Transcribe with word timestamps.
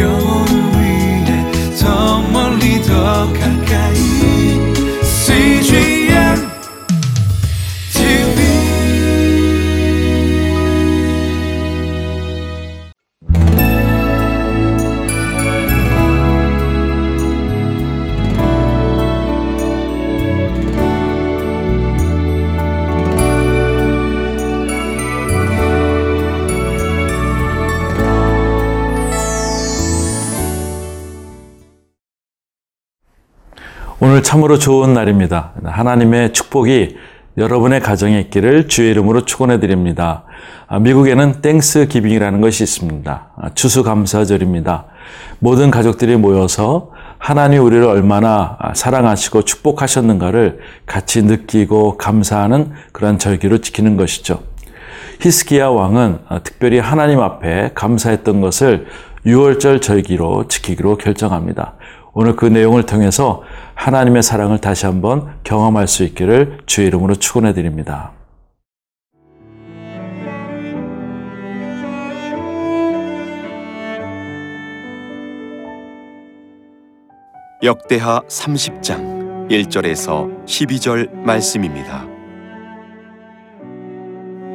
영 0.00 0.31
오늘 34.04 34.20
참으로 34.24 34.58
좋은 34.58 34.94
날입니다. 34.94 35.52
하나님의 35.62 36.32
축복이 36.32 36.96
여러분의 37.38 37.78
가정에 37.78 38.18
있기를 38.18 38.66
주의 38.66 38.90
이름으로 38.90 39.24
축원해 39.24 39.60
드립니다. 39.60 40.24
아, 40.66 40.80
미국에는 40.80 41.40
Thanksgiving이라는 41.40 42.40
것이 42.40 42.64
있습니다. 42.64 43.26
아, 43.36 43.54
추수감사절입니다. 43.54 44.86
모든 45.38 45.70
가족들이 45.70 46.16
모여서 46.16 46.90
하나님 47.18 47.62
우리를 47.64 47.84
얼마나 47.84 48.56
아, 48.58 48.74
사랑하시고 48.74 49.42
축복하셨는가를 49.42 50.58
같이 50.84 51.22
느끼고 51.22 51.96
감사하는 51.96 52.72
그런 52.90 53.20
절기로 53.20 53.58
지키는 53.58 53.96
것이죠. 53.96 54.42
히스기야 55.20 55.68
왕은 55.68 56.18
특별히 56.42 56.80
하나님 56.80 57.20
앞에 57.20 57.70
감사했던 57.76 58.40
것을 58.40 58.88
6월절 59.24 59.80
절기로 59.80 60.48
지키기로 60.48 60.98
결정합니다. 60.98 61.74
오늘 62.14 62.36
그 62.36 62.44
내용을 62.44 62.84
통해서 62.84 63.42
하나님의 63.82 64.22
사랑을 64.22 64.58
다시 64.58 64.86
한번 64.86 65.40
경험할 65.42 65.88
수 65.88 66.04
있기를 66.04 66.58
주의 66.66 66.86
이름으로 66.86 67.16
축원해 67.16 67.52
드립니다. 67.52 68.12
역대하 77.64 78.20
30장 78.28 79.48
1절에서 79.50 80.46
12절 80.46 81.12
말씀입니다. 81.16 82.06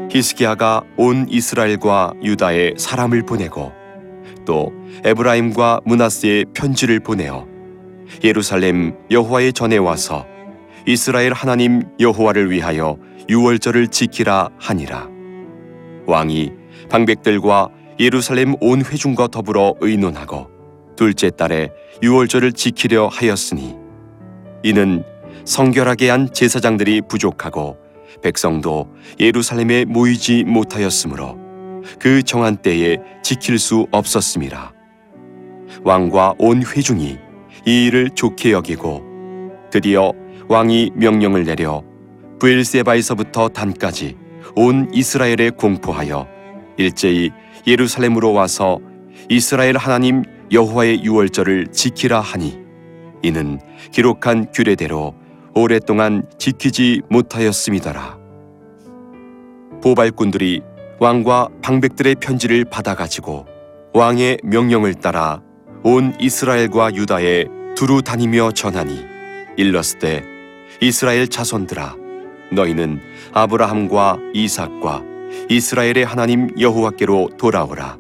히스기야가 0.10 0.84
온 0.96 1.26
이스라엘과 1.28 2.14
유다에 2.24 2.76
사람을 2.78 3.24
보내고 3.24 3.74
또 4.46 4.72
에브라임과 5.04 5.82
문하스에 5.84 6.46
편지를 6.54 7.02
보내어 7.02 7.57
예루살렘 8.24 8.96
여호와의 9.12 9.54
전에 9.54 9.78
와서 9.78 10.26
이스라엘 10.86 11.34
하나님 11.34 11.84
여호와를 12.00 12.50
위하여 12.52 12.98
유월절을 13.30 13.90
지키라 13.90 14.50
하니라. 14.58 15.10
왕이 16.06 16.52
방백들과 16.90 17.70
예루살렘 18.00 18.56
온 18.62 18.84
회중과 18.86 19.28
더불어 19.28 19.76
의논하고 19.82 20.48
둘째 20.96 21.30
달에 21.30 21.72
유월절을 22.02 22.54
지키려 22.54 23.08
하였으니 23.08 23.76
이는 24.64 25.04
성결하게 25.46 26.10
한 26.10 26.32
제사장들이 26.32 27.02
부족하고 27.10 27.78
백성도 28.22 28.90
예루살렘에 29.20 29.86
모이지 29.86 30.44
못하였으므로 30.46 31.38
그 32.00 32.24
정한 32.24 32.58
때에 32.58 32.98
지킬 33.24 33.60
수 33.60 33.88
없었습니다. 33.92 34.74
왕과 35.84 36.34
온 36.38 36.64
회중이 36.64 37.18
이 37.68 37.88
일을 37.88 38.12
좋게 38.12 38.54
여기고 38.54 39.04
드디어 39.70 40.14
왕이 40.48 40.92
명령을 40.96 41.44
내려 41.44 41.84
부엘세바에서부터 42.40 43.50
단까지 43.50 44.16
온 44.56 44.90
이스라엘에 44.94 45.50
공포하여 45.50 46.30
일제히 46.78 47.30
예루살렘으로 47.68 48.32
와서 48.32 48.80
이스라엘 49.28 49.76
하나님 49.76 50.24
여호와의 50.50 51.04
유월절을 51.04 51.74
지키라 51.74 52.22
하니 52.22 52.58
이는 53.22 53.60
기록한 53.92 54.50
규례대로 54.54 55.14
오랫동안 55.54 56.24
지키지 56.38 57.02
못하였음이더라. 57.10 58.18
보발꾼들이 59.84 60.62
왕과 61.02 61.50
방백들의 61.62 62.16
편지를 62.22 62.64
받아가지고 62.64 63.46
왕의 63.94 64.38
명령을 64.44 64.94
따라 64.94 65.42
온 65.84 66.16
이스라엘과 66.18 66.96
유다에 66.96 67.57
두루 67.78 68.02
다니며 68.02 68.54
전하니 68.54 69.06
일렀을 69.56 70.24
이스라엘 70.82 71.28
자손들아 71.28 71.96
너희는 72.52 73.00
아브라함과 73.34 74.18
이삭과 74.34 75.04
이스라엘의 75.48 76.04
하나님 76.04 76.50
여호와께로 76.60 77.30
돌아오라. 77.38 78.00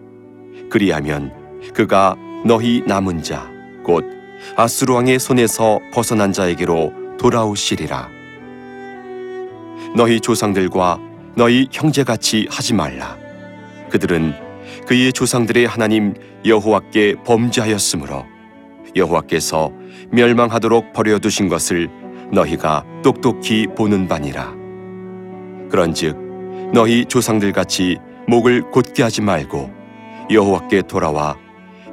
그리하면 0.71 1.31
그가 1.75 2.15
너희 2.43 2.81
남은 2.87 3.21
자 3.21 3.51
곧 3.83 4.03
아수르 4.55 4.95
왕의 4.95 5.19
손에서 5.19 5.79
벗어난 5.93 6.33
자에게로 6.33 6.91
돌아오시리라. 7.19 8.09
너희 9.95 10.19
조상들과 10.19 10.99
너희 11.35 11.67
형제같이 11.71 12.47
하지 12.49 12.73
말라. 12.73 13.15
그들은 13.91 14.33
그의 14.87 15.13
조상들의 15.13 15.67
하나님 15.67 16.15
여호와께 16.43 17.17
범죄하였으므로 17.23 18.25
여호와께서 18.97 19.71
멸망하도록 20.11 20.93
버려두신 20.93 21.49
것을 21.49 21.89
너희가 22.31 22.83
똑똑히 23.03 23.67
보는 23.67 24.07
바니라. 24.07 24.53
그런즉 25.69 26.17
너희 26.73 27.05
조상들 27.05 27.51
같이 27.51 27.97
목을 28.27 28.71
곧게 28.71 29.03
하지 29.03 29.21
말고 29.21 29.69
여호와께 30.29 30.83
돌아와 30.83 31.37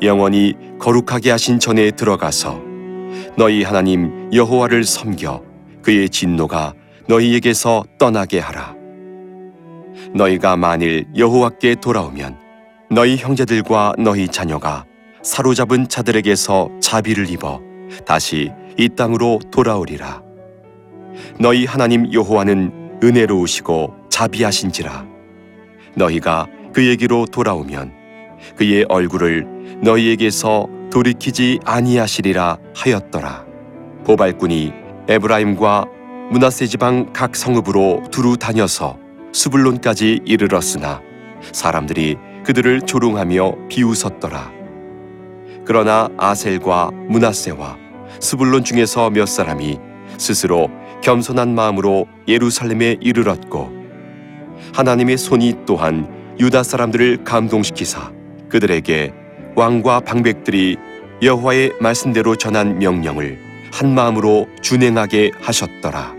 영원히 0.03 0.55
거룩하게 0.79 1.31
하신 1.31 1.59
전에 1.59 1.93
들어가서 1.93 2.61
너희 3.37 3.63
하나님 3.63 4.31
여호와를 4.33 4.85
섬겨 4.85 5.43
그의 5.83 6.09
진노가 6.09 6.75
너희에게서 7.09 7.85
떠나게 7.99 8.41
하라. 8.41 8.75
너희가 10.15 10.57
만일 10.57 11.07
여호와께 11.17 11.77
돌아오면 11.77 12.39
너희 12.91 13.17
형제들과 13.17 13.95
너희 13.99 14.29
자녀가 14.29 14.85
사로잡은 15.25 15.89
자들에게서 15.89 16.69
자비를 16.81 17.31
입어 17.31 17.59
다시 18.07 18.53
이 18.77 18.91
땅으로 18.91 19.41
돌아오리라. 19.51 20.23
너희 21.41 21.65
하나님 21.65 22.13
여호와는 22.13 23.01
은혜로우시고 23.03 23.95
자비하신지라. 24.11 25.07
너희가 25.97 26.47
그에게로 26.75 27.25
돌아오면 27.27 27.93
그의 28.57 28.85
얼굴을 28.89 29.81
너희에게서 29.83 30.69
돌이키지 30.93 31.61
아니하시리라 31.65 32.59
하였더라. 32.77 33.47
보발꾼이 34.05 34.73
에브라임과 35.09 35.87
문하세 36.33 36.67
지방 36.67 37.13
각 37.15 37.35
성읍으로 37.35 38.05
두루 38.11 38.37
다녀서 38.37 38.99
수불론까지 39.33 40.21
이르렀으나 40.27 41.01
사람들이 41.53 42.19
그들을 42.45 42.83
조롱하며 42.83 43.69
비웃었더라. 43.69 44.64
그러나 45.65 46.09
아셀과 46.17 46.91
문하세와 47.09 47.77
스불론 48.21 48.65
중에서 48.65 49.11
몇 49.11 49.27
사람이 49.27 49.79
스스로 50.19 50.69
겸손한 51.03 51.55
마음으로 51.55 52.07
예루살렘에 52.29 52.97
이르렀고 53.01 53.71
하나님의 54.75 55.19
손이 55.19 55.59
또한 55.67 56.09
유다 56.39 56.63
사람들을 56.63 57.25
감동시키사 57.25 58.13
그들에게 58.49 59.13
왕과 59.57 60.01
방백들이 60.01 60.77
여호와의 61.23 61.75
말씀대로 61.81 62.37
전한 62.37 62.79
명령을 62.79 63.39
한 63.73 63.95
마음으로 63.95 64.47
준행하게 64.63 65.33
하셨더라. 65.41 66.15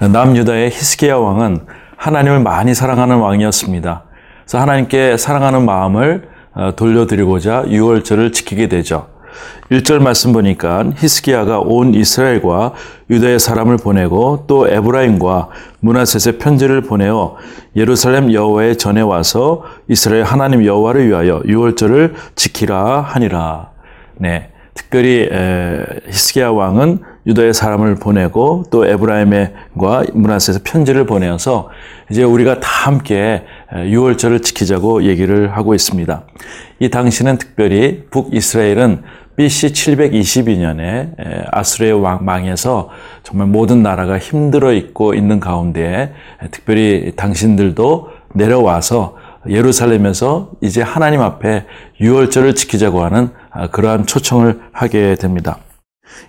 남유다의 0.00 0.70
히스기야 0.70 1.16
왕은 1.16 1.66
하나님을 1.96 2.40
많이 2.40 2.74
사랑하는 2.74 3.18
왕이었습니다. 3.18 4.04
그래서 4.44 4.58
하나님께 4.58 5.16
사랑하는 5.16 5.64
마음을 5.64 6.22
어, 6.22 6.29
돌려드리고자 6.76 7.64
유월절을 7.68 8.32
지키게 8.32 8.68
되죠. 8.68 9.06
1절 9.70 10.00
말씀 10.02 10.32
보니까 10.32 10.84
히스기야가 10.96 11.60
온 11.60 11.94
이스라엘과 11.94 12.72
유다의 13.08 13.38
사람을 13.38 13.76
보내고 13.76 14.44
또 14.48 14.68
에브라임과 14.68 15.48
문하셋의 15.78 16.38
편지를 16.38 16.80
보내어 16.80 17.36
예루살렘 17.76 18.32
여호와의 18.32 18.76
전에 18.78 19.00
와서 19.00 19.62
이스라엘 19.86 20.24
하나님 20.24 20.64
여호와를 20.64 21.06
위하여 21.06 21.40
유월절을 21.46 22.14
지키라 22.34 23.02
하니라. 23.02 23.70
네. 24.16 24.50
특별히 24.74 25.28
히스기야 26.08 26.50
왕은 26.50 27.00
유다의 27.26 27.54
사람을 27.54 27.96
보내고 27.96 28.64
또 28.70 28.86
에브라임과 28.86 30.04
문하세에서 30.12 30.60
편지를 30.64 31.06
보내어서 31.06 31.68
이제 32.10 32.24
우리가 32.24 32.60
다 32.60 32.68
함께 32.86 33.44
유월절을 33.74 34.40
지키자고 34.42 35.04
얘기를 35.04 35.56
하고 35.56 35.74
있습니다. 35.74 36.22
이 36.80 36.90
당시는 36.90 37.38
특별히 37.38 38.04
북이스라엘은 38.10 39.02
BC 39.36 39.68
722년에 39.68 41.14
아수르의 41.50 41.98
망에서 42.20 42.90
정말 43.22 43.46
모든 43.46 43.82
나라가 43.82 44.18
힘들어 44.18 44.72
있고 44.72 45.14
있는 45.14 45.40
가운데 45.40 46.12
특별히 46.50 47.12
당신들도 47.16 48.08
내려와서 48.34 49.16
예루살렘에서 49.48 50.50
이제 50.60 50.82
하나님 50.82 51.22
앞에 51.22 51.64
유월절을 52.00 52.54
지키자고 52.54 53.02
하는 53.02 53.30
아, 53.50 53.68
그러한 53.68 54.06
초청을 54.06 54.60
하게 54.72 55.14
됩니다. 55.14 55.58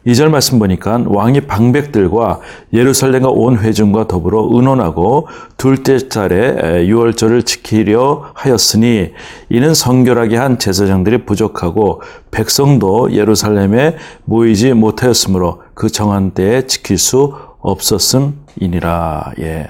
2절 0.07 0.29
말씀 0.29 0.57
보니까 0.57 1.03
왕이 1.05 1.41
방백들과 1.41 2.39
예루살렘과 2.73 3.29
온 3.29 3.59
회중과 3.59 4.07
더불어 4.07 4.47
의논하고 4.51 5.27
둘째 5.57 6.09
달에 6.09 6.87
유월절을 6.87 7.43
지키려 7.43 8.31
하였으니 8.33 9.11
이는 9.49 9.73
성결하게 9.73 10.37
한 10.37 10.57
제사장들이 10.57 11.25
부족하고 11.25 12.01
백성도 12.31 13.11
예루살렘에 13.13 13.97
모이지 14.25 14.73
못하였으므로 14.73 15.61
그 15.75 15.89
정한 15.89 16.31
때에 16.31 16.65
지킬 16.65 16.97
수 16.97 17.33
없었음이니라. 17.61 19.33
예. 19.39 19.67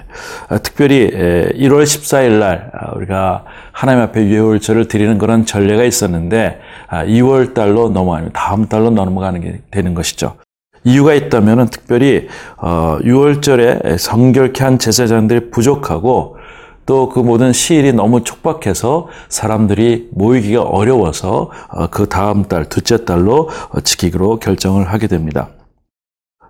아, 0.49 0.57
특별히 0.57 1.09
1월 1.11 1.83
14일 1.83 2.39
날 2.39 2.71
아, 2.73 2.91
우리가 2.95 3.43
하나님 3.71 4.01
앞에 4.03 4.25
유월절을 4.25 4.87
드리는 4.87 5.17
그런 5.17 5.45
전례가 5.45 5.83
있었는데 5.83 6.59
2월 6.89 7.51
아, 7.51 7.53
달로 7.53 7.89
넘어가면 7.89 8.31
다음 8.33 8.67
달로 8.67 8.89
넘어가는 8.89 9.41
게 9.41 9.61
되는 9.71 9.93
것이죠. 9.93 10.35
이유가 10.83 11.13
있다면 11.13 11.69
특별히 11.69 12.27
6월절에 12.57 13.85
어, 13.85 13.97
성결케 13.97 14.63
한 14.63 14.79
제사장들이 14.79 15.51
부족하고 15.51 16.37
또 16.85 17.09
그 17.09 17.19
모든 17.19 17.53
시일이 17.53 17.93
너무 17.93 18.23
촉박해서 18.23 19.07
사람들이 19.29 20.09
모이기가 20.11 20.63
어려워서 20.63 21.51
어, 21.69 21.87
그 21.87 22.07
다음 22.09 22.45
달, 22.45 22.65
둘째 22.65 23.05
달로 23.05 23.49
어, 23.69 23.81
지키기로 23.81 24.39
결정을 24.39 24.89
하게 24.89 25.07
됩니다. 25.07 25.49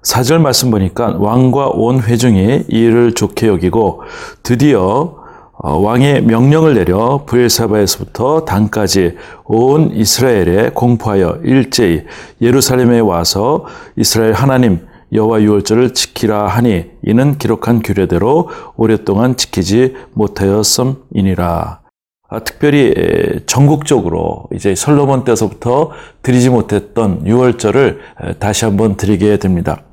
사절 0.03 0.39
말씀 0.39 0.71
보니까 0.71 1.15
왕과 1.19 1.69
온 1.69 2.01
회중이 2.01 2.65
이를 2.68 3.13
좋게 3.13 3.48
여기고 3.48 4.01
드디어 4.42 5.21
어, 5.63 5.77
왕의 5.77 6.24
명령을 6.24 6.74
내려 6.74 7.24
부엘사바에서부터 7.27 8.45
단까지 8.45 9.15
온 9.45 9.92
이스라엘에 9.94 10.71
공포하여 10.74 11.38
일제히 11.44 12.03
예루살렘에 12.42 13.00
와서 13.00 13.65
이스라엘 13.95 14.33
하나님 14.33 14.88
여호와 15.13 15.42
유월절을 15.44 15.94
지키라 15.94 16.48
하니 16.48 16.86
이는 17.03 17.38
기록한 17.38 17.83
규례대로 17.83 18.50
오랫동안 18.75 19.38
지키지 19.38 19.94
못하였음이니라. 20.13 21.81
아, 22.30 22.39
특별히 22.39 23.42
전국적으로 23.45 24.45
이제 24.56 24.74
솔로몬 24.74 25.25
때서부터 25.25 25.92
드리지 26.24 26.50
못했던 26.50 27.27
유월절을 27.27 28.00
다시 28.39 28.65
한번 28.65 28.95
드리게 28.95 29.38
됩니다. 29.38 29.83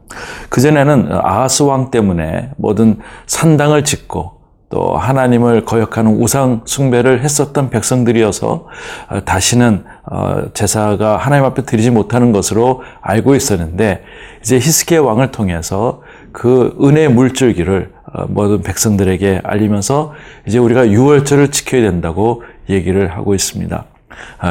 그전에는 0.48 1.08
아하스 1.12 1.62
왕 1.64 1.90
때문에 1.90 2.50
모든 2.56 2.98
산당을 3.26 3.84
짓고 3.84 4.38
또 4.70 4.96
하나님을 4.98 5.64
거역하는 5.64 6.20
우상 6.20 6.62
숭배를 6.66 7.22
했었던 7.22 7.70
백성들이어서 7.70 8.66
어, 9.08 9.24
다시는 9.24 9.84
어, 10.04 10.42
제사가 10.52 11.16
하나님 11.16 11.46
앞에 11.46 11.62
드리지 11.62 11.90
못하는 11.90 12.32
것으로 12.32 12.82
알고 13.00 13.34
있었는데 13.34 14.04
이제 14.42 14.56
히스기야 14.56 15.00
왕을 15.00 15.30
통해서 15.30 16.02
그 16.32 16.76
은혜의 16.82 17.08
물줄기를 17.08 17.92
어, 18.12 18.26
모든 18.28 18.62
백성들에게 18.62 19.40
알리면서 19.42 20.12
이제 20.46 20.58
우리가 20.58 20.88
유월절을 20.88 21.50
지켜야 21.50 21.82
된다고 21.82 22.42
얘기를 22.68 23.08
하고 23.16 23.34
있습니다. 23.34 23.84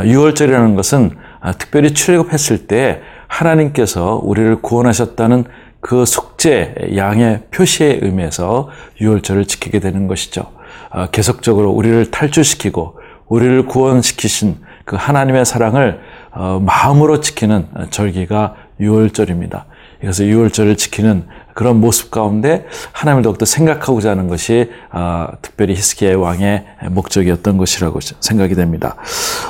유월절이라는 0.06 0.76
것은 0.76 1.12
특별히 1.60 1.94
출애굽했을 1.94 2.68
때 2.68 3.02
하나님께서 3.28 4.20
우리를 4.24 4.62
구원하셨다는 4.62 5.46
그 5.80 6.06
속죄 6.06 6.76
양의 6.96 7.44
표시의 7.52 8.00
의미에서 8.02 8.70
유월절을 9.00 9.46
지키게 9.46 9.80
되는 9.80 10.08
것이죠. 10.08 10.52
어, 10.90 11.08
계속적으로 11.12 11.72
우리를 11.72 12.12
탈출시키고 12.12 13.00
우리를 13.28 13.66
구원시키신 13.68 14.58
그 14.86 14.96
하나님의 14.96 15.46
사랑을 15.46 16.00
어, 16.32 16.62
마음으로 16.66 17.22
지키는 17.22 17.68
절기가 17.90 18.56
유월절입니다. 18.80 19.66
그래서 20.00 20.24
유월절을 20.24 20.78
지키는 20.78 21.26
그런 21.54 21.82
모습 21.82 22.12
가운데 22.12 22.68
하나님을 22.92 23.24
더욱더 23.24 23.46
생각하고자 23.46 24.12
하는 24.12 24.28
것이 24.28 24.72
어, 24.92 25.28
특별히 25.42 25.74
히스기야의 25.74 26.16
왕의 26.16 26.66
목적이었던 26.92 27.58
것이라고 27.58 28.00
생각이 28.20 28.56
됩니다. 28.56 28.96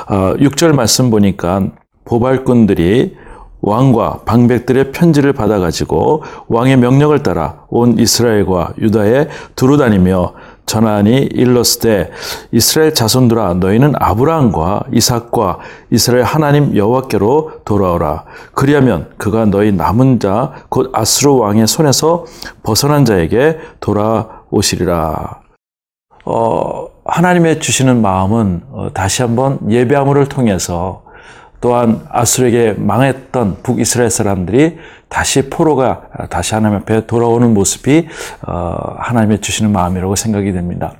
6절 0.06 0.74
말씀 0.74 1.10
보니까 1.10 1.68
보발꾼들이 2.04 3.16
왕과 3.60 4.20
방백들의 4.24 4.92
편지를 4.92 5.32
받아가지고 5.32 6.22
왕의 6.48 6.76
명령을 6.78 7.22
따라 7.22 7.64
온 7.68 7.98
이스라엘과 7.98 8.74
유다에 8.78 9.28
두루 9.56 9.76
다니며 9.76 10.34
전하니 10.66 11.28
일렀을 11.32 12.10
이스라엘 12.52 12.92
자손들아 12.92 13.54
너희는 13.54 13.94
아브라함과 13.98 14.82
이삭과 14.92 15.58
이스라엘 15.90 16.24
하나님 16.24 16.76
여호와께로 16.76 17.52
돌아오라. 17.64 18.24
그리하면 18.52 19.08
그가 19.16 19.46
너희 19.46 19.72
남은 19.72 20.20
자 20.20 20.52
곧 20.68 20.90
아스루 20.92 21.38
왕의 21.38 21.66
손에서 21.66 22.26
벗어난 22.62 23.06
자에게 23.06 23.58
돌아오시리라. 23.80 25.40
어, 26.26 26.86
하나님의 27.06 27.60
주시는 27.60 28.02
마음은 28.02 28.62
어, 28.70 28.88
다시 28.92 29.22
한번 29.22 29.58
예배함을 29.70 30.26
통해서 30.28 31.02
또한 31.60 32.02
아수르에게 32.10 32.74
망했던 32.76 33.58
북이스라엘 33.62 34.10
사람들이 34.10 34.78
다시 35.08 35.50
포로가 35.50 36.02
다시 36.30 36.54
하나님 36.54 36.78
앞에 36.78 37.06
돌아오는 37.06 37.52
모습이 37.54 38.08
어, 38.46 38.96
하나님의 38.98 39.40
주시는 39.40 39.72
마음이라고 39.72 40.14
생각이 40.16 40.52
됩니다. 40.52 40.92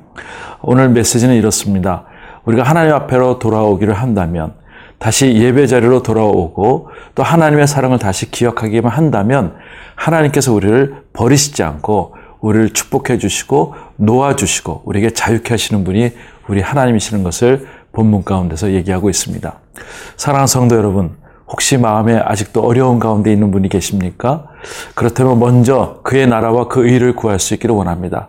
오늘 0.63 0.89
메시지는 0.89 1.37
이렇습니다. 1.37 2.05
우리가 2.45 2.63
하나님 2.63 2.95
앞에로 2.95 3.39
돌아오기를 3.39 3.95
한다면 3.95 4.55
다시 4.99 5.33
예배 5.35 5.67
자리로 5.67 6.03
돌아오고 6.03 6.89
또 7.15 7.23
하나님의 7.23 7.69
사랑을 7.69 7.99
다시 7.99 8.31
기억하기만 8.31 8.91
한다면 8.91 9.55
하나님께서 9.95 10.53
우리를 10.53 11.03
버리시지 11.13 11.63
않고 11.63 12.15
우리를 12.41 12.71
축복해 12.71 13.19
주시고 13.19 13.75
놓아 13.97 14.35
주시고 14.35 14.83
우리에게 14.85 15.11
자유케 15.11 15.55
하시는 15.55 15.85
분이 15.85 16.13
우리 16.49 16.61
하나님이시는 16.61 17.23
것을 17.23 17.67
본문 17.93 18.25
가운데서 18.25 18.73
얘기하고 18.73 19.11
있습니다. 19.11 19.59
사랑하는 20.17 20.47
성도 20.47 20.77
여러분, 20.77 21.17
혹시 21.49 21.79
마음에 21.79 22.17
아직도 22.17 22.61
어려운 22.61 22.99
가운데 22.99 23.33
있는 23.33 23.51
분이 23.51 23.69
계십니까? 23.71 24.49
그렇다면 24.95 25.39
먼저 25.39 26.01
그의 26.03 26.27
나라와 26.27 26.69
그 26.69 26.87
의를 26.87 27.15
구할 27.15 27.39
수 27.39 27.55
있기를 27.55 27.75
원합니다. 27.75 28.29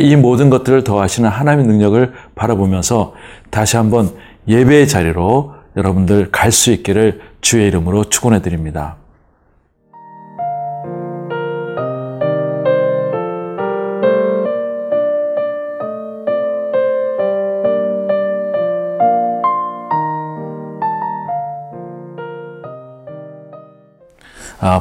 이 0.00 0.16
모든 0.16 0.48
것들을 0.48 0.84
더하시는 0.84 1.28
하나님의 1.28 1.66
능력을 1.66 2.12
바라보면서 2.34 3.14
다시 3.50 3.76
한번 3.76 4.10
예배의 4.46 4.86
자리로 4.86 5.54
여러분들 5.76 6.30
갈 6.30 6.52
수 6.52 6.70
있기를 6.70 7.20
주의 7.40 7.66
이름으로 7.66 8.04
축원해 8.04 8.42
드립니다. 8.42 8.96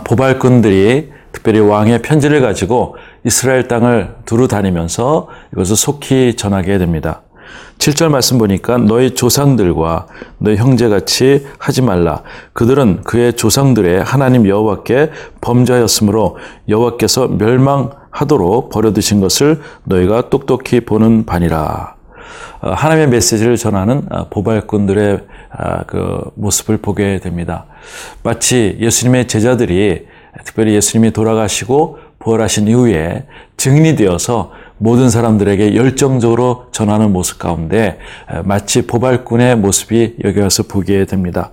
보발꾼들이 0.03 1.11
특별히 1.31 1.59
왕의 1.59 2.01
편지를 2.01 2.41
가지고 2.41 2.95
이스라엘 3.25 3.67
땅을 3.67 4.15
두루 4.25 4.47
다니면서 4.47 5.27
이것을 5.53 5.75
속히 5.75 6.35
전하게 6.35 6.77
됩니다. 6.77 7.23
7절 7.79 8.09
말씀 8.09 8.37
보니까 8.37 8.77
너희 8.77 9.15
조상들과 9.15 10.05
너희 10.37 10.55
형제같이 10.55 11.47
하지 11.57 11.81
말라. 11.81 12.21
그들은 12.53 13.01
그의 13.01 13.33
조상들의 13.33 14.03
하나님 14.03 14.47
여호와께 14.47 15.09
범죄하였으므로 15.41 16.37
여호와께서 16.69 17.29
멸망하도록 17.29 18.69
버려두신 18.69 19.19
것을 19.19 19.61
너희가 19.85 20.29
똑똑히 20.29 20.81
보는 20.81 21.25
바니라. 21.25 21.95
어, 22.61 22.71
하나님의 22.71 23.09
메시지를 23.09 23.57
전하는 23.57 24.03
어, 24.09 24.27
보발꾼들의 24.29 25.19
어, 25.57 25.81
그 25.87 26.31
모습을 26.35 26.77
보게 26.77 27.19
됩니다. 27.19 27.65
마치 28.23 28.77
예수님의 28.79 29.27
제자들이 29.27 30.07
특별히 30.45 30.73
예수님이 30.75 31.11
돌아가시고 31.11 31.99
부활하신 32.19 32.67
이후에 32.67 33.25
증리되어서 33.57 34.51
모든 34.77 35.09
사람들에게 35.09 35.75
열정적으로 35.75 36.67
전하는 36.71 37.11
모습 37.11 37.39
가운데 37.39 37.97
마치 38.43 38.87
보발꾼의 38.87 39.57
모습이 39.57 40.17
여기 40.23 40.39
와서 40.39 40.63
보게 40.63 41.05
됩니다. 41.05 41.51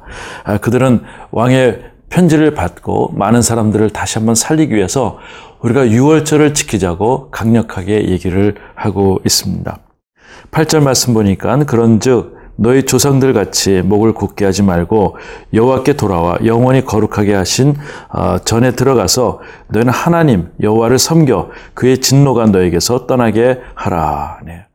그들은 0.61 1.02
왕의 1.30 1.82
편지를 2.11 2.54
받고 2.54 3.12
많은 3.14 3.42
사람들을 3.42 3.90
다시 3.90 4.18
한번 4.18 4.35
살리기 4.35 4.75
위해서 4.75 5.18
우리가 5.61 5.88
유월절을 5.88 6.54
지키자고 6.54 7.30
강력하게 7.30 8.08
얘기를 8.08 8.54
하고 8.75 9.20
있습니다. 9.25 9.78
8절 10.50 10.83
말씀 10.83 11.14
보니까 11.14 11.59
그런즉 11.64 12.38
너희 12.61 12.83
조상들 12.83 13.33
같이 13.35 13.83
목을 13.83 14.12
굳게 14.14 14.45
하지 14.45 14.64
말고 14.64 15.17
여호와께 15.55 15.93
돌아와 15.93 16.38
영원히 16.45 16.85
거룩하게 16.85 17.35
하신 17.35 17.76
어, 18.09 18.38
전에 18.38 18.73
들어가서 18.73 19.40
너희는 19.69 19.93
하나님 19.93 20.49
여호와를 20.61 20.99
섬겨 20.99 21.50
그의 21.75 21.99
진노가 21.99 22.47
너에게서 22.47 23.07
떠나게 23.07 23.61
하라. 23.75 24.40
네. 24.45 24.67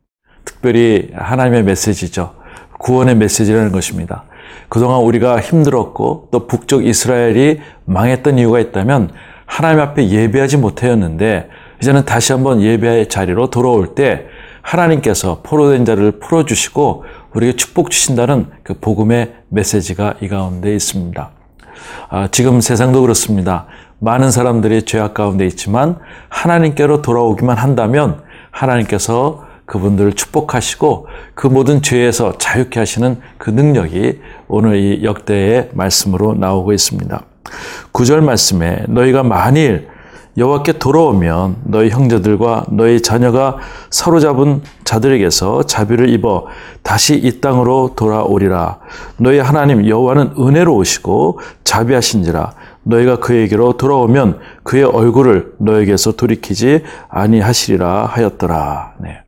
특별히 0.46 1.10
하나님의 1.14 1.64
메시지죠. 1.64 2.34
구원의 2.78 3.16
메시지라는 3.16 3.70
것입니다. 3.70 4.24
그동안 4.70 5.00
우리가 5.00 5.40
힘들었고 5.40 6.28
또 6.30 6.46
북쪽 6.46 6.86
이스라엘이 6.86 7.60
망했던 7.84 8.38
이유가 8.38 8.60
있다면 8.60 9.10
하나님 9.44 9.80
앞에 9.80 10.08
예배하지 10.08 10.56
못하였는데 10.56 11.50
이제는 11.82 12.06
다시 12.06 12.32
한번 12.32 12.62
예배의 12.62 13.10
자리로 13.10 13.50
돌아올 13.50 13.94
때 13.94 14.26
하나님께서 14.64 15.40
포로된 15.42 15.84
자를 15.84 16.18
풀어주시고 16.18 17.04
우리에게 17.34 17.56
축복 17.56 17.90
주신다는 17.90 18.46
그 18.62 18.74
복음의 18.74 19.34
메시지가 19.50 20.14
이 20.20 20.28
가운데 20.28 20.74
있습니다. 20.74 21.30
아, 22.08 22.28
지금 22.30 22.60
세상도 22.60 23.02
그렇습니다. 23.02 23.66
많은 23.98 24.30
사람들이 24.30 24.82
죄악 24.82 25.14
가운데 25.14 25.46
있지만 25.46 25.98
하나님께로 26.28 27.02
돌아오기만 27.02 27.56
한다면 27.56 28.22
하나님께서 28.50 29.44
그분들을 29.66 30.12
축복하시고 30.14 31.08
그 31.34 31.46
모든 31.46 31.80
죄에서 31.82 32.36
자유케 32.38 32.78
하시는 32.78 33.20
그 33.38 33.50
능력이 33.50 34.20
오늘 34.48 34.76
이 34.76 35.04
역대의 35.04 35.70
말씀으로 35.72 36.34
나오고 36.34 36.72
있습니다. 36.72 37.22
구절 37.92 38.20
말씀에 38.20 38.84
너희가 38.88 39.22
만일 39.22 39.88
여호와께 40.36 40.78
돌아오면 40.78 41.56
너희 41.64 41.90
형제들과 41.90 42.66
너희 42.70 43.00
자녀가 43.00 43.58
사로잡은 43.90 44.62
자들에게서 44.82 45.64
자비를 45.64 46.08
입어 46.10 46.46
다시 46.82 47.14
이 47.14 47.40
땅으로 47.40 47.92
돌아오리라. 47.94 48.78
너희 49.16 49.38
하나님 49.38 49.88
여호와는 49.88 50.34
은혜로우시고 50.38 51.38
자비하신지라. 51.62 52.52
너희가 52.82 53.16
그에게로 53.16 53.76
돌아오면 53.76 54.40
그의 54.64 54.84
얼굴을 54.84 55.54
너에게서 55.58 56.12
돌이키지 56.12 56.82
아니하시리라 57.08 58.06
하였더라. 58.06 58.94
네. 59.00 59.20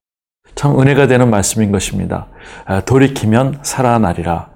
참 0.56 0.80
은혜가 0.80 1.06
되는 1.06 1.30
말씀인 1.30 1.70
것입니다. 1.70 2.26
아, 2.64 2.80
돌이키면 2.80 3.60
살아나리라. 3.62 4.48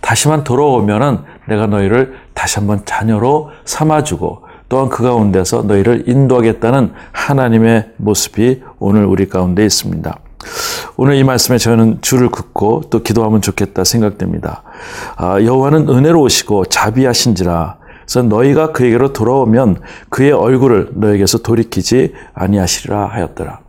다시만 0.00 0.42
돌아오면은 0.42 1.18
내가 1.48 1.66
너희를 1.66 2.16
다시 2.34 2.58
한번 2.58 2.84
자녀로 2.84 3.50
삼아주고 3.64 4.47
또한 4.68 4.88
그 4.88 5.02
가운데서 5.02 5.62
너희를 5.62 6.04
인도하겠다는 6.08 6.92
하나님의 7.12 7.90
모습이 7.96 8.62
오늘 8.78 9.04
우리 9.04 9.28
가운데 9.28 9.64
있습니다. 9.64 10.18
오늘 10.96 11.14
이 11.16 11.24
말씀에 11.24 11.58
저는 11.58 11.98
줄을 12.00 12.30
긋고 12.30 12.84
또 12.90 13.02
기도하면 13.02 13.40
좋겠다 13.40 13.84
생각됩니다. 13.84 14.62
아, 15.16 15.40
여호와는 15.40 15.88
은혜로우시고 15.88 16.66
자비하신지라 16.66 17.76
그래서 18.02 18.22
너희가 18.22 18.72
그에게로 18.72 19.12
돌아오면 19.12 19.80
그의 20.08 20.32
얼굴을 20.32 20.90
너에게서 20.94 21.38
돌이키지 21.38 22.14
아니하시리라 22.34 23.06
하였더라. 23.06 23.60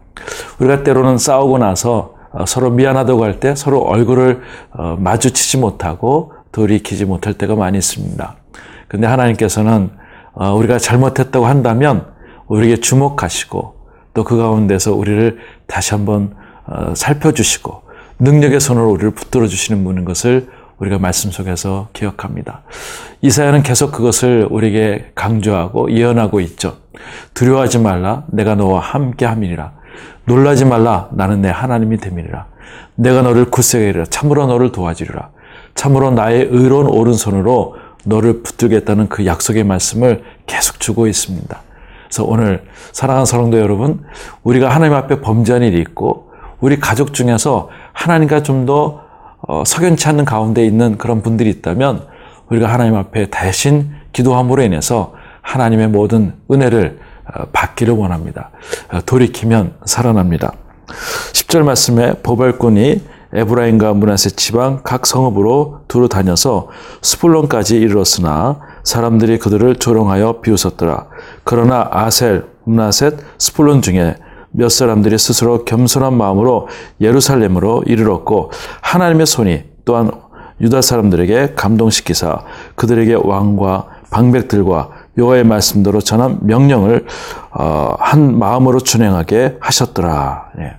우리가 0.59 0.83
때로는 0.83 1.17
싸우고 1.17 1.57
나서 1.57 2.15
어, 2.31 2.45
서로 2.45 2.69
미안하다고 2.69 3.23
할 3.23 3.39
때 3.39 3.55
서로 3.55 3.79
얼굴을 3.81 4.41
어, 4.71 4.95
마주치지 4.99 5.57
못하고 5.57 6.33
돌이키지 6.51 7.05
못할 7.05 7.33
때가 7.33 7.55
많이 7.55 7.77
있습니다. 7.77 8.35
근데 8.87 9.07
하나님께서는 9.07 9.89
어, 9.95 9.98
우리가 10.35 10.77
잘못했다고 10.77 11.45
한다면 11.45 12.07
우리에게 12.47 12.81
주목하시고 12.81 13.79
또 14.13 14.23
그 14.23 14.37
가운데서 14.37 14.93
우리를 14.95 15.37
다시 15.67 15.91
한번 15.91 16.35
살펴주시고 16.93 17.83
능력의 18.19 18.59
손으로 18.59 18.89
우리를 18.89 19.11
붙들어 19.11 19.47
주시는 19.47 19.83
분인 19.83 20.03
것을 20.03 20.49
우리가 20.79 20.97
말씀 20.97 21.31
속에서 21.31 21.89
기억합니다. 21.93 22.63
이사야는 23.21 23.63
계속 23.63 23.91
그것을 23.91 24.47
우리에게 24.49 25.11
강조하고 25.15 25.91
예언하고 25.91 26.39
있죠. 26.41 26.77
두려워하지 27.33 27.79
말라 27.79 28.23
내가 28.27 28.55
너와 28.55 28.79
함께 28.79 29.25
함이니라. 29.25 29.73
놀라지 30.25 30.65
말라 30.65 31.09
나는 31.11 31.41
내 31.41 31.49
하나님이 31.49 31.97
됨이니라. 31.97 32.47
내가 32.95 33.21
너를 33.21 33.45
굳세게 33.45 33.89
이르라 33.89 34.05
참으로 34.05 34.47
너를 34.47 34.71
도와주리라. 34.71 35.29
참으로 35.75 36.11
나의 36.11 36.47
의로운 36.49 36.87
오른손으로 36.87 37.75
너를 38.05 38.43
붙들겠다는 38.43 39.09
그 39.09 39.25
약속의 39.25 39.63
말씀을 39.63 40.23
계속 40.45 40.79
주고 40.79 41.07
있습니다. 41.07 41.61
그래서 42.05 42.23
오늘 42.23 42.63
사랑하는 42.91 43.25
사랑도 43.25 43.59
여러분, 43.59 44.03
우리가 44.43 44.69
하나님 44.69 44.95
앞에 44.95 45.21
범죄한 45.21 45.63
일이 45.63 45.79
있고 45.81 46.31
우리 46.59 46.79
가족 46.79 47.13
중에서 47.13 47.69
하나님과 47.93 48.43
좀더 48.43 49.01
어, 49.41 49.63
석연치 49.65 50.07
않는 50.09 50.25
가운데 50.25 50.65
있는 50.65 50.97
그런 50.97 51.21
분들이 51.21 51.49
있다면 51.49 52.07
우리가 52.49 52.67
하나님 52.67 52.95
앞에 52.95 53.27
대신 53.29 53.91
기도함으로 54.11 54.63
인해서 54.63 55.13
하나님의 55.41 55.87
모든 55.87 56.33
은혜를 56.51 56.99
어, 57.33 57.43
받기를 57.53 57.93
원합니다. 57.93 58.49
어, 58.91 58.99
돌이키면 59.05 59.75
살아납니다. 59.85 60.53
10절 61.33 61.63
말씀에 61.63 62.13
보발꾼이 62.23 63.01
에브라임과 63.33 63.93
문하세 63.93 64.31
지방 64.31 64.81
각 64.83 65.05
성읍으로 65.05 65.81
두루 65.87 66.09
다녀서 66.09 66.67
스불론까지 67.01 67.77
이르렀으나 67.77 68.59
사람들이 68.83 69.37
그들을 69.39 69.75
조롱하여 69.75 70.41
비웃었더라. 70.41 71.07
그러나 71.43 71.87
아셀, 71.91 72.45
문하셋, 72.63 73.17
스불론 73.37 73.81
중에 73.81 74.15
몇 74.51 74.69
사람들이 74.69 75.17
스스로 75.17 75.63
겸손한 75.63 76.15
마음으로 76.15 76.67
예루살렘으로 77.01 77.83
이르렀고 77.85 78.51
하나님의 78.81 79.27
손이 79.27 79.63
또한 79.85 80.11
유다 80.61 80.81
사람들에게 80.81 81.53
감동시키사 81.55 82.43
그들에게 82.75 83.15
왕과 83.23 83.87
방백들과 84.11 84.89
여호와의 85.17 85.43
말씀대로 85.43 86.01
전한 86.01 86.39
명령을 86.41 87.05
어, 87.51 87.95
한 87.99 88.37
마음으로 88.37 88.79
준행하게 88.79 89.57
하셨더라. 89.59 90.49
예. 90.59 90.73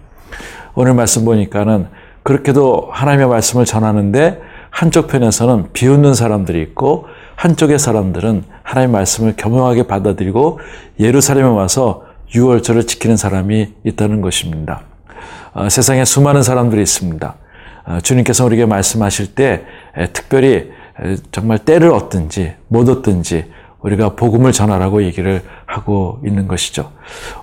오늘 0.75 0.95
말씀 0.95 1.25
보니까는 1.25 1.89
그렇게도 2.31 2.91
하나님의 2.93 3.27
말씀을 3.27 3.65
전하는데 3.65 4.41
한쪽 4.71 5.09
편에서는 5.09 5.73
비웃는 5.73 6.15
사람들이 6.15 6.63
있고 6.63 7.07
한쪽의 7.35 7.81
사람들은 7.81 8.45
하나님의 8.63 8.93
말씀을 8.93 9.35
겸허하게 9.37 9.89
받아들이고 9.89 10.61
예루살렘에 11.01 11.49
와서 11.49 12.05
유월절을 12.33 12.87
지키는 12.87 13.17
사람이 13.17 13.75
있다는 13.83 14.21
것입니다. 14.21 14.83
어, 15.55 15.69
세상에 15.69 16.05
수많은 16.05 16.45
사람들이 16.45 16.81
있습니다. 16.81 17.35
어, 17.87 17.99
주님께서 18.01 18.45
우리에게 18.45 18.65
말씀하실 18.65 19.35
때 19.35 19.65
에, 19.97 20.07
특별히 20.13 20.71
에, 21.03 21.17
정말 21.33 21.59
때를 21.59 21.91
얻든지 21.91 22.55
못 22.69 22.89
얻든지 22.89 23.51
우리가 23.81 24.11
복음을 24.11 24.53
전하라고 24.53 25.03
얘기를 25.03 25.43
하고 25.67 26.21
있는 26.25 26.47
것이죠. 26.47 26.93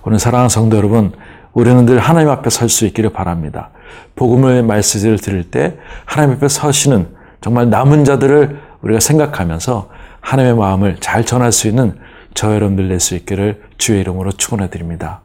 오늘 0.03 0.17
사랑하는 0.17 0.47
성도 0.47 0.77
여러분, 0.77 1.11
우리는 1.51 1.85
늘 1.85 1.99
하나님 1.99 2.29
앞에 2.29 2.49
설 2.49 2.69
수 2.69 2.85
있기를 2.85 3.09
바랍니다. 3.09 3.71
복음의 4.15 4.63
말씀을 4.63 5.17
들을 5.17 5.43
때 5.43 5.77
하나님 6.05 6.35
앞에 6.35 6.47
서시는 6.47 7.07
정말 7.41 7.69
남은 7.69 8.03
자들을 8.03 8.59
우리가 8.81 8.99
생각하면서 8.99 9.89
하나님의 10.21 10.57
마음을 10.57 10.97
잘 10.99 11.25
전할 11.25 11.51
수 11.51 11.67
있는 11.67 11.97
저 12.33 12.53
여러분들 12.53 12.87
낼 12.87 12.99
수 12.99 13.15
있기를 13.15 13.61
주의 13.77 13.99
이름으로 14.01 14.31
축원해 14.31 14.69
드립니다. 14.69 15.21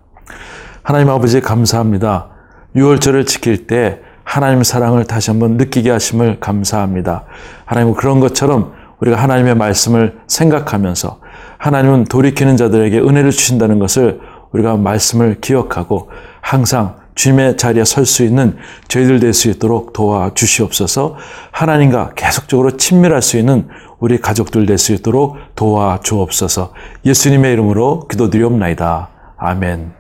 하나님 0.83 1.11
아버지 1.11 1.41
감사합니다. 1.41 2.29
6월절을 2.77 3.27
지킬 3.27 3.67
때 3.67 4.01
하나님의 4.25 4.65
사랑을 4.65 5.05
다시 5.05 5.31
한번 5.31 5.57
느끼게 5.57 5.91
하심을 5.91 6.41
감사합니다. 6.41 7.25
하나님 7.65 7.95
그런 7.95 8.21
것처럼 8.21 8.73
우리가 9.01 9.17
하나님의 9.17 9.57
말씀을 9.57 10.19
생각하면서 10.27 11.21
하나님은 11.59 12.05
돌이키는 12.05 12.57
자들에게 12.57 13.01
은혜를 13.01 13.31
주신다는 13.31 13.79
것을 13.79 14.21
우리가 14.53 14.77
말씀을 14.77 15.41
기억하고 15.41 16.11
항상 16.41 16.97
주님의 17.15 17.57
자리에 17.57 17.85
설 17.85 18.07
수 18.07 18.23
있는 18.25 18.57
저희들 18.89 19.21
될 19.21 19.33
수 19.33 19.49
있도록 19.51 19.93
도와주시옵소서 19.93 21.17
하나님과 21.51 22.13
계속적으로 22.17 22.77
친밀할 22.77 23.23
수 23.23 23.37
있는 23.39 23.69
우리 23.99 24.19
가족들 24.19 24.67
될 24.67 24.79
수 24.79 24.93
있도록 24.93 25.37
도와주옵소서 25.55 26.73
예수님의 27.05 27.53
이름으로 27.53 28.09
기도드리옵나이다. 28.09 29.09
아멘. 29.37 29.93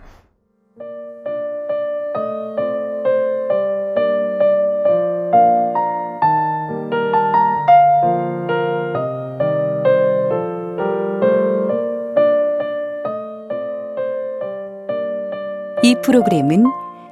이 15.83 15.97
프로그램은 16.02 16.64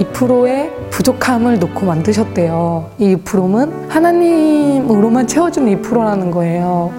2%의 0.00 0.70
부족함을 0.90 1.58
놓고 1.58 1.84
만드셨대요. 1.84 2.90
이 2.98 3.16
2%는 3.16 3.90
하나님으로만 3.90 5.26
채워주는 5.26 5.82
2%라는 5.82 6.30
거예요. 6.30 6.90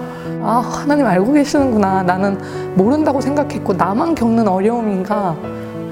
아, 0.42 0.58
하나님 0.58 1.06
알고 1.06 1.32
계시는구나. 1.32 2.02
나는 2.04 2.38
모른다고 2.74 3.20
생각했고, 3.20 3.74
나만 3.74 4.14
겪는 4.14 4.46
어려움인가? 4.46 5.36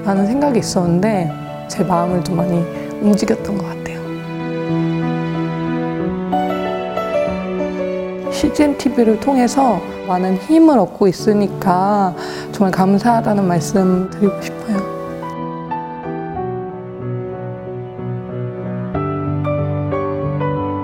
라는 0.05 0.25
생각이 0.25 0.59
있었는데, 0.59 1.31
제 1.67 1.83
마음을 1.83 2.23
좀 2.23 2.37
많이 2.37 2.63
움직였던 3.01 3.57
것 3.57 3.65
같아요. 3.65 3.81
CGN 8.31 8.77
TV를 8.77 9.19
통해서 9.19 9.79
많은 10.07 10.37
힘을 10.37 10.79
얻고 10.79 11.07
있으니까 11.07 12.15
정말 12.51 12.71
감사하다는 12.71 13.47
말씀 13.47 14.09
드리고 14.09 14.41
싶어요. 14.41 14.90